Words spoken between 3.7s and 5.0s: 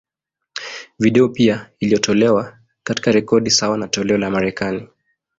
na toleo la Marekani.